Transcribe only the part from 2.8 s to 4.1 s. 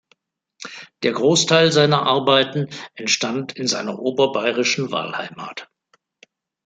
entstand in seiner